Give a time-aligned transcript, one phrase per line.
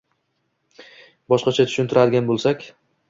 [1.33, 2.67] Boshqacha tushuntiradigan bo‘lsak